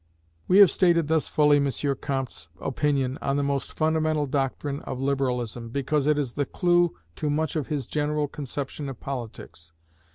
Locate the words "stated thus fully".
0.71-1.57